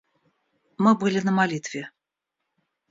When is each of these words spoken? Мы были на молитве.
Мы 0.79 0.95
были 0.97 1.19
на 1.19 1.31
молитве. 1.31 1.91